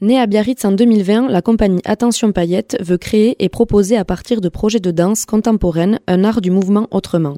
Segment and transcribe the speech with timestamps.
[0.00, 4.40] Née à Biarritz en 2020, la compagnie Attention Paillette veut créer et proposer à partir
[4.40, 7.36] de projets de danse contemporaine un art du mouvement autrement.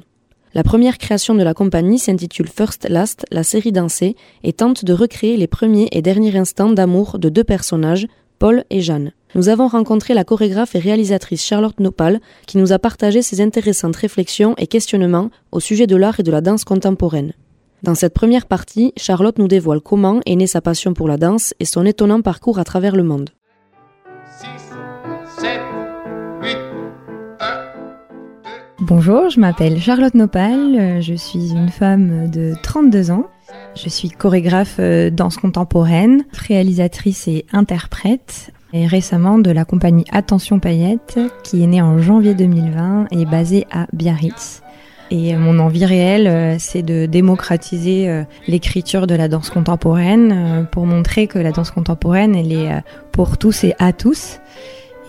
[0.53, 4.93] La première création de la compagnie s'intitule First Last, la série dansée, et tente de
[4.93, 8.07] recréer les premiers et derniers instants d'amour de deux personnages,
[8.39, 9.11] Paul et Jeanne.
[9.33, 13.95] Nous avons rencontré la chorégraphe et réalisatrice Charlotte Nopal, qui nous a partagé ses intéressantes
[13.95, 17.31] réflexions et questionnements au sujet de l'art et de la danse contemporaine.
[17.81, 21.53] Dans cette première partie, Charlotte nous dévoile comment est née sa passion pour la danse
[21.61, 23.29] et son étonnant parcours à travers le monde.
[28.81, 33.27] Bonjour, je m'appelle Charlotte Nopal, euh, je suis une femme de 32 ans.
[33.75, 40.59] Je suis chorégraphe euh, danse contemporaine, réalisatrice et interprète, et récemment de la compagnie Attention
[40.59, 44.61] Paillette, qui est née en janvier 2020 et basée à Biarritz.
[45.11, 50.63] Et mon envie réelle, euh, c'est de démocratiser euh, l'écriture de la danse contemporaine euh,
[50.63, 52.71] pour montrer que la danse contemporaine, elle est
[53.11, 54.39] pour tous et à tous.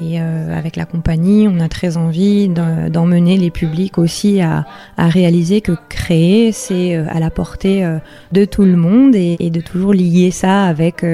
[0.02, 4.64] Et avec la compagnie, on a très envie d'emmener les publics aussi à,
[4.96, 7.86] réaliser que créer, c'est à la portée
[8.32, 11.04] de tout le monde et, de toujours lier ça avec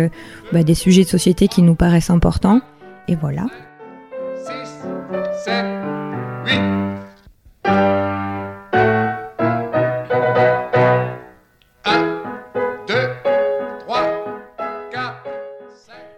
[0.53, 2.61] bah, des sujets de société qui nous paraissent importants.
[3.09, 3.47] Et voilà.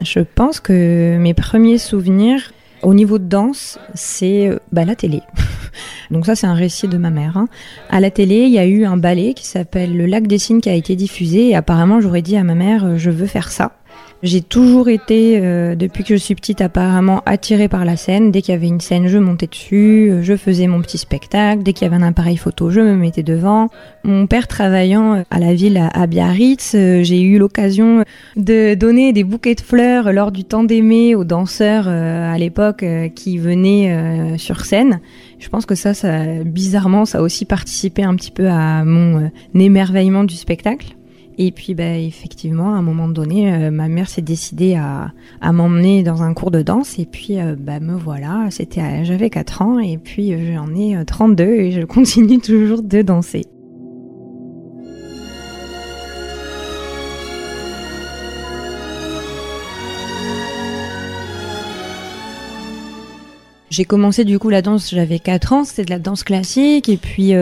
[0.00, 2.52] Je pense que mes premiers souvenirs
[2.82, 5.22] au niveau de danse, c'est euh, bah, la télé.
[6.10, 7.36] Donc ça, c'est un récit de ma mère.
[7.36, 7.48] Hein.
[7.88, 10.60] À la télé, il y a eu un ballet qui s'appelle Le Lac des Cygnes
[10.60, 13.50] qui a été diffusé et apparemment, j'aurais dit à ma mère, euh, je veux faire
[13.50, 13.72] ça.
[14.22, 18.30] J'ai toujours été, euh, depuis que je suis petite, apparemment attirée par la scène.
[18.30, 21.62] Dès qu'il y avait une scène, je montais dessus, euh, je faisais mon petit spectacle.
[21.62, 23.68] Dès qu'il y avait un appareil photo, je me mettais devant.
[24.04, 28.04] Mon père travaillant euh, à la ville à Biarritz, j'ai eu l'occasion
[28.36, 32.84] de donner des bouquets de fleurs lors du temps d'aimer aux danseurs à l'époque
[33.14, 35.00] qui venaient sur scène.
[35.38, 39.30] Je pense que ça, ça, bizarrement, ça a aussi participé un petit peu à mon
[39.54, 40.94] émerveillement du spectacle.
[41.42, 45.10] Et puis, bah, effectivement, à un moment donné, euh, ma mère s'est décidée à,
[45.52, 46.98] m'emmener dans un cours de danse.
[46.98, 48.48] Et puis, bah, me voilà.
[48.50, 49.78] C'était, j'avais 4 ans.
[49.78, 53.46] Et puis, euh, j'en ai 32 et je continue toujours de danser.
[63.70, 66.96] J'ai commencé du coup la danse, j'avais 4 ans, c'était de la danse classique et
[66.96, 67.32] puis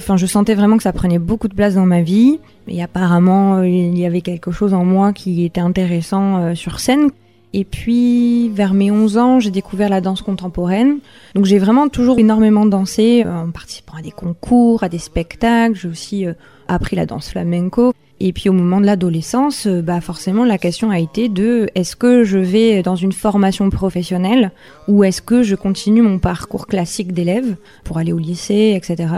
[0.00, 2.38] enfin je sentais vraiment que ça prenait beaucoup de place dans ma vie.
[2.68, 6.80] Et apparemment, euh, il y avait quelque chose en moi qui était intéressant euh, sur
[6.80, 7.10] scène.
[7.52, 10.98] Et puis, vers mes 11 ans, j'ai découvert la danse contemporaine.
[11.34, 15.76] Donc, j'ai vraiment toujours énormément dansé euh, en participant à des concours, à des spectacles.
[15.76, 16.26] J'ai aussi
[16.66, 17.92] appris la danse flamenco.
[18.20, 22.24] Et puis, au moment de l'adolescence, bah, forcément, la question a été de est-ce que
[22.24, 24.52] je vais dans une formation professionnelle
[24.88, 29.12] ou est-ce que je continue mon parcours classique d'élève pour aller au lycée, etc.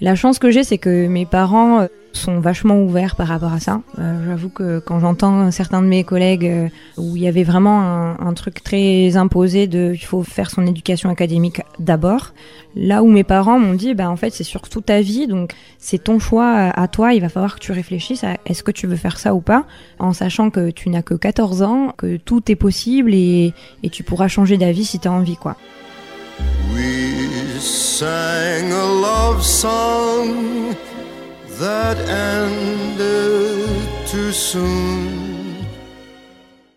[0.00, 3.82] La chance que j'ai, c'est que mes parents sont vachement ouverts par rapport à ça.
[3.98, 7.80] Euh, J'avoue que quand j'entends certains de mes collègues euh, où il y avait vraiment
[8.20, 12.32] un, truc très imposé de il faut faire son éducation académique d'abord,
[12.76, 15.52] là où mes parents m'ont dit bah en fait c'est sur toute ta vie donc
[15.78, 18.86] c'est ton choix à toi, il va falloir que tu réfléchisses à est-ce que tu
[18.86, 19.66] veux faire ça ou pas
[19.98, 24.04] en sachant que tu n'as que 14 ans, que tout est possible et, et tu
[24.04, 25.56] pourras changer d'avis si tu as envie quoi.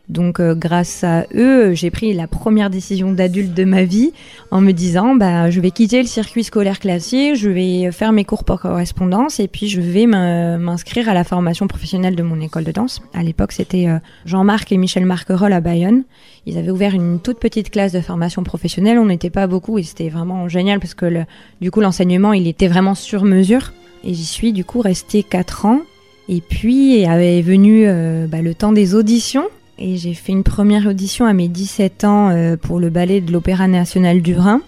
[0.10, 4.12] Donc euh, grâce à eux, j'ai pris la première décision d'adulte de ma vie
[4.52, 8.26] en me disant bah je vais quitter le circuit scolaire classique, je vais faire mes
[8.26, 12.66] cours par correspondance et puis je vais m'inscrire à la formation professionnelle de mon école
[12.66, 13.02] de danse.
[13.14, 16.04] À l'époque, c'était euh, Jean-Marc et Michel Marquerolles à Bayonne.
[16.46, 19.84] Ils avaient ouvert une toute petite classe de formation professionnelle, on n'était pas beaucoup et
[19.84, 21.24] c'était vraiment génial parce que
[21.62, 23.72] du coup l'enseignement, il était vraiment sur mesure.
[24.04, 25.82] Et j'y suis du coup restée 4 ans.
[26.30, 29.46] Et puis est venu euh, bah, le temps des auditions.
[29.78, 33.32] Et j'ai fait une première audition à mes 17 ans euh, pour le ballet de
[33.32, 34.62] l'Opéra National du Rhin,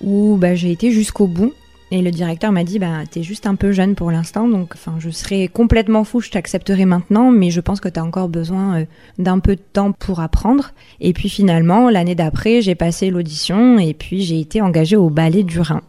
[0.00, 1.52] où bah, j'ai été jusqu'au bout.
[1.90, 5.10] Et le directeur m'a dit, bah, t'es juste un peu jeune pour l'instant, donc je
[5.10, 8.84] serais complètement fou, je t'accepterai maintenant, mais je pense que t'as encore besoin euh,
[9.18, 10.70] d'un peu de temps pour apprendre.
[11.00, 15.42] Et puis finalement, l'année d'après, j'ai passé l'audition et puis j'ai été engagée au ballet
[15.42, 15.82] du Rhin.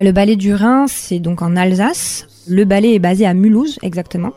[0.00, 2.28] Le ballet du Rhin, c'est donc en Alsace.
[2.46, 4.32] Le ballet est basé à Mulhouse, exactement.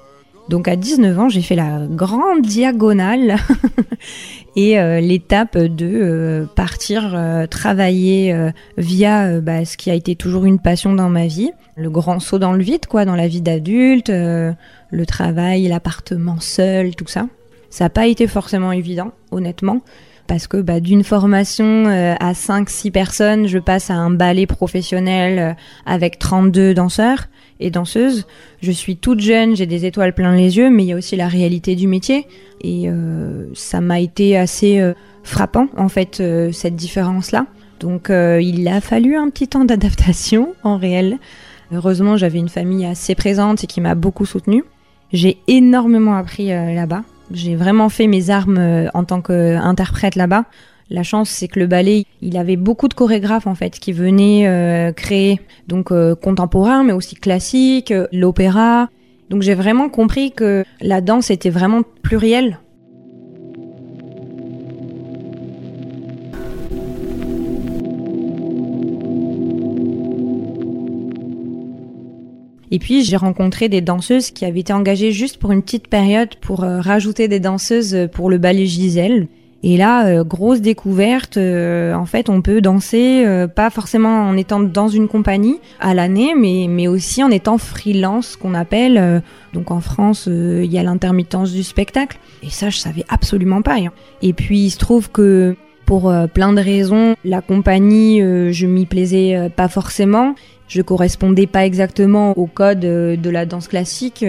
[0.49, 3.35] Donc à 19 ans, j'ai fait la grande diagonale
[4.55, 8.35] et euh, l'étape de euh, partir euh, travailler
[8.77, 12.39] via bah, ce qui a été toujours une passion dans ma vie, le grand saut
[12.39, 17.27] dans le vide, quoi, dans la vie d'adulte, le travail, l'appartement seul, tout ça.
[17.69, 19.81] Ça n'a pas été forcément évident, honnêtement
[20.27, 26.19] parce que bah, d'une formation à 5-6 personnes, je passe à un ballet professionnel avec
[26.19, 27.27] 32 danseurs
[27.59, 28.25] et danseuse.
[28.61, 31.15] Je suis toute jeune, j'ai des étoiles plein les yeux, mais il y a aussi
[31.15, 32.27] la réalité du métier.
[32.61, 34.93] Et euh, ça m'a été assez euh,
[35.23, 37.45] frappant, en fait, euh, cette différence-là.
[37.79, 41.19] Donc il a fallu un petit temps d'adaptation, en réel.
[41.71, 44.63] Heureusement, j'avais une famille assez présente et qui m'a beaucoup soutenue.
[45.13, 47.03] J'ai énormément appris là-bas.
[47.31, 50.45] J'ai vraiment fait mes armes en tant qu'interprète là-bas.
[50.89, 54.47] La chance, c'est que le ballet, il avait beaucoup de chorégraphes en fait qui venaient
[54.47, 58.89] euh, créer donc euh, contemporain, mais aussi classique, euh, l'opéra.
[59.29, 62.59] Donc j'ai vraiment compris que la danse était vraiment plurielle.
[72.77, 76.35] Et puis j'ai rencontré des danseuses qui avaient été engagées juste pour une petite période
[76.35, 79.27] pour rajouter des danseuses pour le ballet Giselle.
[79.63, 84.37] Et là, euh, grosse découverte, euh, en fait, on peut danser euh, pas forcément en
[84.37, 89.23] étant dans une compagnie à l'année, mais, mais aussi en étant freelance, qu'on appelle.
[89.53, 92.19] donc en France, il y a l'intermittence du spectacle.
[92.43, 93.77] Et ça, je savais absolument pas.
[93.77, 93.91] Hein.
[94.21, 95.55] Et puis, il se trouve que
[95.87, 100.35] pour plein de raisons, la compagnie, je m'y plaisais pas forcément.
[100.67, 104.23] Je correspondais pas exactement au code de la danse classique.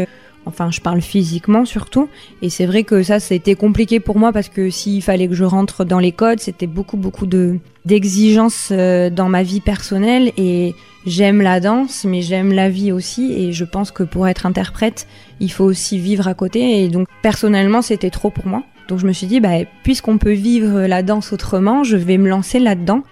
[0.48, 2.08] Enfin, je parle physiquement surtout.
[2.40, 5.44] Et c'est vrai que ça, c'était compliqué pour moi parce que s'il fallait que je
[5.44, 10.32] rentre dans les codes, c'était beaucoup, beaucoup de d'exigences euh, dans ma vie personnelle.
[10.38, 10.74] Et
[11.04, 13.34] j'aime la danse, mais j'aime la vie aussi.
[13.34, 15.06] Et je pense que pour être interprète,
[15.38, 16.82] il faut aussi vivre à côté.
[16.82, 18.62] Et donc, personnellement, c'était trop pour moi.
[18.88, 22.28] Donc, je me suis dit, bah, puisqu'on peut vivre la danse autrement, je vais me
[22.28, 23.02] lancer là-dedans.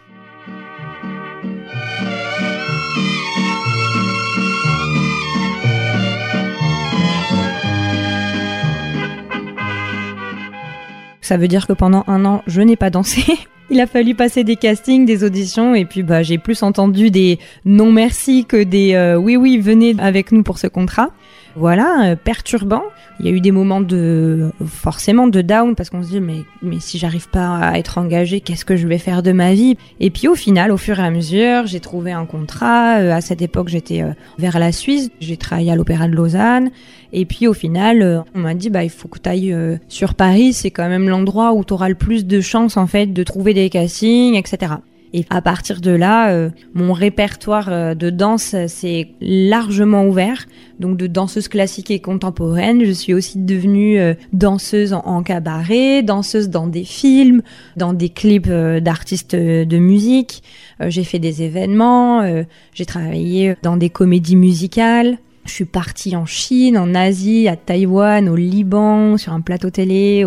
[11.21, 13.23] Ça veut dire que pendant un an, je n'ai pas dansé.
[13.69, 17.39] Il a fallu passer des castings, des auditions, et puis bah, j'ai plus entendu des
[17.65, 21.11] non merci que des euh, oui oui venez avec nous pour ce contrat
[21.57, 22.83] voilà, euh, perturbant.
[23.19, 26.45] Il y a eu des moments de forcément de down parce qu'on se dit mais
[26.61, 29.79] mais si j'arrive pas à être engagée, qu'est-ce que je vais faire de ma vie?
[29.99, 32.99] Et puis au final, au fur et à mesure, j'ai trouvé un contrat.
[32.99, 34.05] Euh, à cette époque, j'étais
[34.39, 35.11] vers la Suisse.
[35.21, 36.71] J'ai travaillé à l'Opéra de Lausanne.
[37.15, 39.57] Et puis au final, on m'a dit bah il faut que tu ailles
[39.89, 40.53] sur Paris.
[40.53, 43.55] C'est quand même l'endroit où tu auras le plus de chances en fait de trouver
[43.71, 44.77] castings, etc.
[45.13, 50.47] Et à partir de là, euh, mon répertoire euh, de danse s'est largement ouvert.
[50.79, 56.51] Donc de danseuse classique et contemporaine, je suis aussi devenue euh, danseuse en, cabaret, danseuse
[56.51, 57.41] dans des films,
[57.77, 60.43] dans des clips d'artistes de musique.
[60.81, 62.45] j'ai fait des événements,
[62.75, 65.19] j'ai travaillé dans des comédies musicales.
[65.47, 70.25] Je suis partie en Chine, en Asie, à Taïwan, au Liban, sur un plateau télé,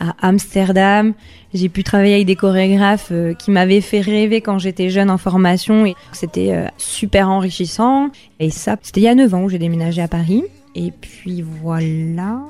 [0.00, 1.14] à Amsterdam.
[1.54, 5.16] J'ai pu travailler avec des chorégraphes euh, qui m'avaient fait rêver quand j'étais jeune en
[5.16, 8.10] formation et c'était euh, super enrichissant.
[8.40, 10.44] Et ça, c'était il y a 9 ans où j'ai déménagé à Paris.
[10.74, 12.42] Et puis voilà.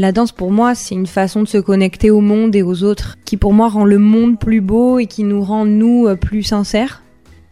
[0.00, 3.18] La danse pour moi, c'est une façon de se connecter au monde et aux autres
[3.26, 6.42] qui pour moi rend le monde plus beau et qui nous rend nous euh, plus
[6.42, 7.02] sincères.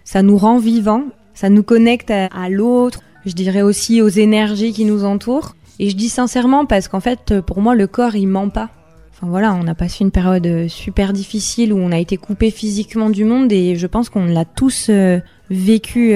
[0.03, 4.87] Ça nous rend vivants, ça nous connecte à, l'autre, je dirais aussi aux énergies qui
[4.87, 5.57] nous entourent.
[5.79, 8.71] Et je dis sincèrement parce qu'en fait, pour moi, le corps, il ment pas.
[9.13, 12.51] Enfin voilà, on a passé une période euh, super difficile où on a été coupé
[12.51, 16.15] physiquement du monde et je pense qu'on l'a tous euh, vécu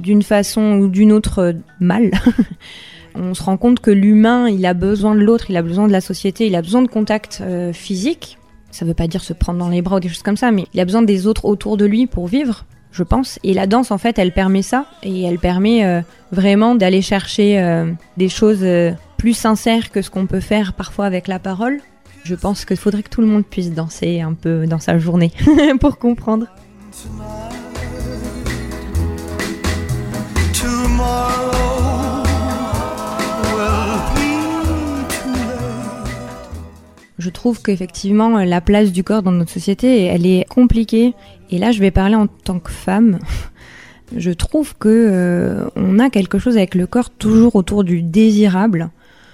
[0.00, 2.10] d'une façon ou d'une autre mal.
[3.14, 5.92] on se rend compte que l'humain, il a besoin de l'autre, il a besoin de
[5.92, 8.38] la société, il a besoin de contact euh, physique.
[8.70, 10.66] Ça veut pas dire se prendre dans les bras ou des choses comme ça, mais
[10.74, 13.38] il a besoin des autres autour de lui pour vivre, je pense.
[13.44, 16.00] Et la danse, en fait, elle permet ça, et elle permet euh,
[16.32, 18.66] vraiment d'aller chercher euh, des choses
[19.16, 21.78] plus sincères que ce qu'on peut faire parfois avec la parole.
[22.24, 25.30] Je pense qu'il faudrait que tout le monde puisse danser un peu dans sa journée
[25.80, 26.46] pour comprendre.
[37.24, 41.14] Je trouve qu'effectivement, la place du corps dans notre société, elle est compliquée.
[41.48, 43.18] Et là, je vais parler en tant que femme.
[44.14, 48.90] Je trouve que euh, on a quelque chose avec le corps toujours autour du désirable.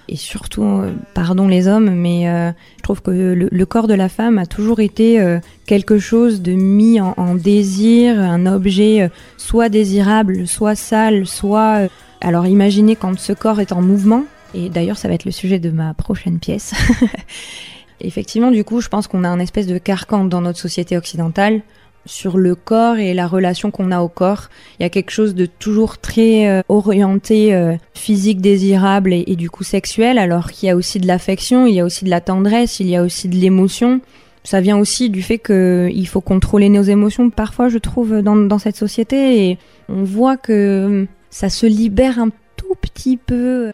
[0.08, 4.08] et surtout, euh, pardon les hommes, mais euh, je trouve que le, corps de la
[4.08, 10.76] femme a toujours été quelque chose de mis en, désir, un objet soit désirable, soit
[10.76, 11.88] sale, soit...
[12.20, 15.58] alors imaginez quand ce corps est en mouvement, et d'ailleurs ça va être le sujet
[15.58, 16.72] de ma prochaine pièce.
[18.00, 21.62] Effectivement, du coup, je pense qu'on a un espèce de carcan dans notre société occidentale
[22.06, 24.48] sur le corps et la relation qu'on a au corps.
[24.78, 29.50] Il y a quelque chose de toujours très euh, orienté euh, physique désirable et, du
[29.50, 32.20] coup sexuel, alors qu'il y a aussi de l'affection, il y a aussi de la
[32.20, 34.00] tendresse, il y a aussi de l'émotion.
[34.42, 38.58] Ça vient aussi du fait qu'il faut contrôler nos émotions parfois, je trouve, dans, dans
[38.58, 39.50] cette société.
[39.50, 39.58] Et
[39.90, 43.72] on voit que ça se libère un tout petit peu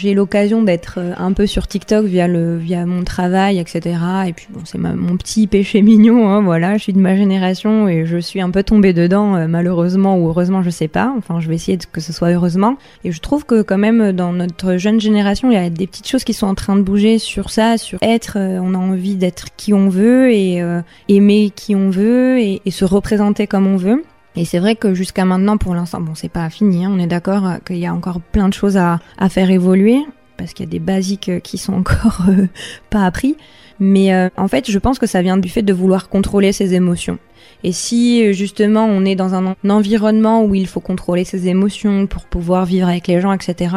[0.00, 3.98] J'ai l'occasion d'être euh, un peu sur TikTok via le via mon travail, etc.
[4.26, 6.78] Et puis bon, c'est mon petit péché mignon, hein, voilà.
[6.78, 10.28] Je suis de ma génération et je suis un peu tombée dedans, euh, malheureusement ou
[10.28, 11.12] heureusement, je sais pas.
[11.18, 12.78] Enfin, je vais essayer que ce soit heureusement.
[13.04, 16.08] Et je trouve que quand même dans notre jeune génération, il y a des petites
[16.08, 18.38] choses qui sont en train de bouger sur ça, sur être.
[18.38, 20.62] Euh, on a envie d'être qui on veut et
[21.08, 24.02] aimer qui on veut et se représenter comme on veut.
[24.36, 27.06] Et c'est vrai que jusqu'à maintenant, pour l'instant, bon, c'est pas fini, hein, on est
[27.06, 29.98] d'accord euh, qu'il y a encore plein de choses à, faire évoluer,
[30.36, 32.46] parce qu'il y a des basiques euh, qui sont encore euh,
[32.90, 33.36] pas appris.
[33.82, 37.18] Mais en fait, je pense que ça vient du fait de vouloir contrôler ses émotions.
[37.64, 42.26] Et si justement on est dans un, environnement où il faut contrôler ses émotions pour
[42.26, 43.74] pouvoir vivre avec les gens, etc.,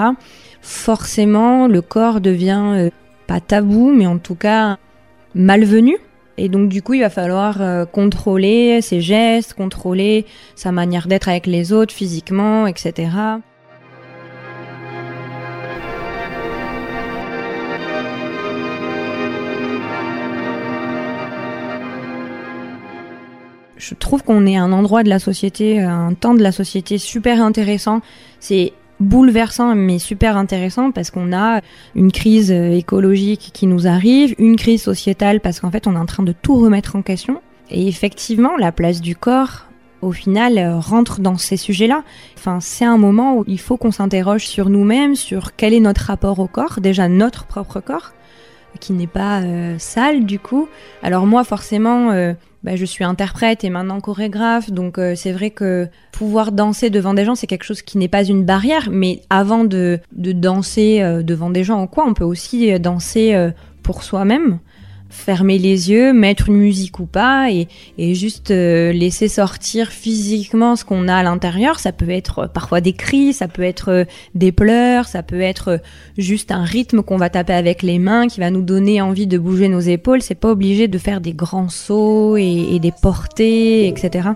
[0.62, 2.90] forcément le corps devient
[3.28, 4.78] pas tabou, mais en tout cas
[5.36, 5.96] malvenu
[6.38, 10.26] et donc du coup, il va falloir euh, contrôler ses gestes, contrôler
[10.56, 13.10] sa manière d'être avec les autres physiquement, etc.
[23.78, 27.42] Je trouve qu'on est un endroit de la société, un temps de la société super
[27.42, 28.00] intéressant.
[28.40, 28.72] C'est
[29.04, 31.62] bouleversant mais super intéressant parce qu'on a
[31.96, 36.00] une crise euh, écologique qui nous arrive, une crise sociétale parce qu'en fait on est
[36.00, 37.42] en train de tout remettre en question.
[37.70, 39.68] Et effectivement, la place du corps,
[40.02, 42.04] au final, euh, rentre dans ces sujets-là.
[42.38, 46.02] Enfin, c'est un moment où il faut qu'on s'interroge sur nous-mêmes, sur quel est notre
[46.02, 48.12] rapport au corps, déjà notre propre corps,
[48.80, 50.68] qui n'est pas euh, sale du coup.
[51.02, 52.12] Alors moi, forcément,
[52.64, 57.14] bah, je suis interprète et maintenant chorégraphe, donc euh, c'est vrai que pouvoir danser devant
[57.14, 61.02] des gens, c'est quelque chose qui n'est pas une barrière, mais avant de, de danser
[61.02, 63.52] euh, devant des gens ou quoi, on peut aussi euh, danser
[63.82, 64.60] pour soi-même
[65.14, 67.68] fermer les yeux, mettre une musique ou pas, et,
[68.14, 71.80] juste euh, laisser sortir physiquement ce qu'on a à l'intérieur.
[71.80, 74.04] Ça peut être euh, parfois des cris, ça peut être euh,
[74.36, 75.80] des pleurs, ça peut être
[76.18, 79.38] juste un rythme qu'on va taper avec les mains qui va nous donner envie de
[79.38, 80.22] bouger nos épaules.
[80.22, 84.30] C'est pas obligé de faire des grands sauts et des portées, etc.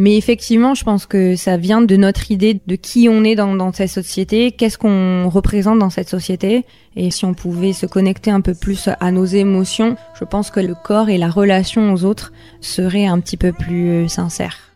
[0.00, 3.72] Mais effectivement, je pense que ça vient de notre idée de qui on est dans,
[3.72, 6.64] cette société, qu'est-ce qu'on représente dans cette société.
[6.94, 10.60] Et si on pouvait se connecter un peu plus à nos émotions, je pense que
[10.60, 14.67] le corps et la relation aux autres seraient un petit peu plus sincères.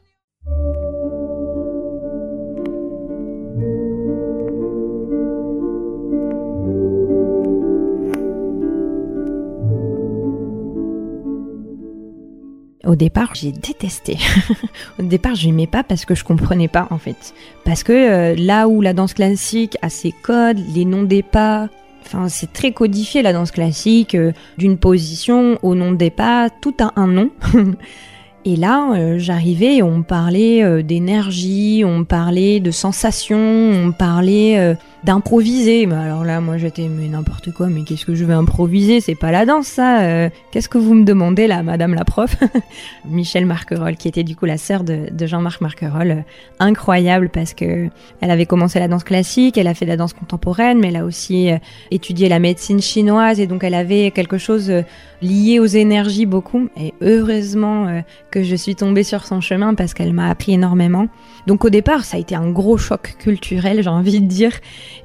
[12.85, 14.19] Au départ, j'ai détesté.
[14.99, 17.33] Au départ, je n'aimais pas parce que je comprenais pas en fait.
[17.65, 21.69] Parce que euh, là où la danse classique a ses codes, les noms des pas,
[22.05, 26.75] enfin c'est très codifié la danse classique, euh, d'une position au nom des pas, tout
[26.81, 27.31] a un nom.
[28.45, 35.87] Et là, euh, j'arrivais, on parlait d'énergie, on parlait de sensations, on parlait d'improviser.
[35.87, 39.01] Mais alors là, moi j'étais mais n'importe quoi, mais qu'est-ce que je vais improviser?
[39.01, 40.03] C'est pas la danse ça.
[40.03, 40.31] Euh.
[40.51, 42.37] qu'est-ce que vous me demandez là, Madame la prof?
[43.05, 46.23] Michel Marquerolles, qui était du coup la sœur de, Jean-Marc Marquerolles, euh,
[46.59, 47.89] incroyable parce que
[48.21, 50.97] elle avait commencé la danse classique, elle a fait de la danse contemporaine, mais elle
[50.97, 51.59] a aussi euh,
[51.91, 54.73] étudié la médecine chinoise et donc elle avait quelque chose
[55.21, 56.69] lié aux énergies beaucoup.
[56.77, 61.07] Et heureusement que je suis tombée sur son chemin parce qu'elle m'a appris énormément.
[61.47, 64.53] Donc au départ, ça a été un gros choc culturel, j'ai envie de dire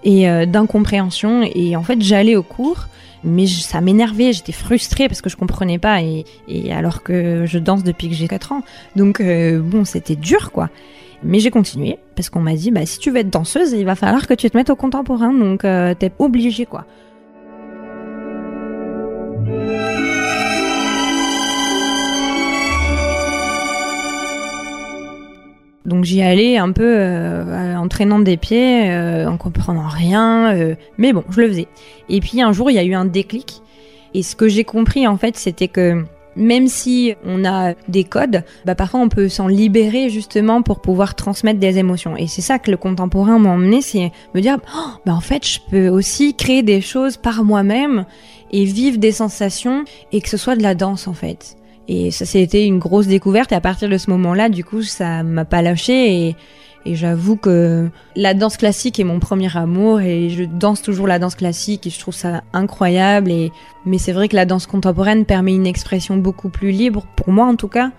[0.04, 1.44] et euh, d'incompréhension.
[1.56, 2.88] Et en fait, j'allais au cours,
[3.24, 6.26] mais ça m'énervait, j'étais frustrée parce que je comprenais pas, et,
[6.72, 8.62] alors que je danse depuis que j'ai 4 ans.
[8.96, 10.70] Donc euh, bon, c'était dur, quoi.
[11.24, 13.96] Mais j'ai continué parce qu'on m'a dit, bah si tu veux être danseuse, il va
[13.96, 16.86] falloir que tu te mettes au contemporain, donc euh, t'es obligé, quoi.
[25.88, 30.76] Donc j'y allais un peu euh, en traînant des pieds, euh, en comprenant rien, euh,
[30.98, 31.68] mais bon, je le faisais.
[32.10, 33.62] Et puis un jour, il y a eu un déclic.
[34.14, 36.04] Et ce que j'ai compris en fait, c'était que
[36.36, 41.16] même si on a des codes, bah parfois on peut s'en libérer justement pour pouvoir
[41.16, 42.18] transmettre des émotions.
[42.18, 45.48] Et c'est ça que le contemporain m'a emmené, c'est me dire, oh, bah en fait,
[45.48, 48.06] je peux aussi créer des choses par moi-même
[48.52, 51.58] et vivre des sensations et que ce soit de la danse en fait.
[51.88, 53.52] Et ça, c'était une grosse découverte.
[53.52, 56.36] Et à partir de ce moment-là, du coup, ça m'a pas lâché
[56.86, 61.20] et j'avoue que la danse classique est mon premier amour et je danse toujours la
[61.20, 63.32] danse classique et je trouve ça incroyable.
[63.32, 63.52] Et...
[63.86, 67.46] Mais c'est vrai que la danse contemporaine permet une expression beaucoup plus libre, pour moi
[67.46, 67.92] en tout cas.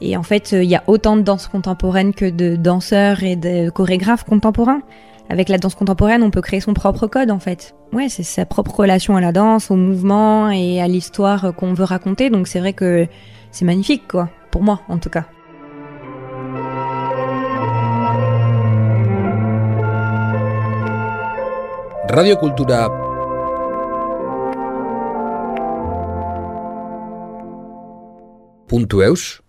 [0.00, 3.70] Et en fait, il y a autant de danse contemporaine que de danseurs et de
[3.70, 4.82] chorégraphes contemporains.
[5.30, 7.74] Avec la danse contemporaine, on peut créer son propre code en fait.
[7.92, 11.84] Ouais, c'est sa propre relation à la danse, au mouvement et à l'histoire qu'on veut
[11.84, 12.30] raconter.
[12.30, 13.06] Donc c'est vrai que
[13.50, 15.24] c'est magnifique quoi, pour moi en tout cas.
[22.10, 22.88] Radiokultura
[28.66, 29.42] puntu eus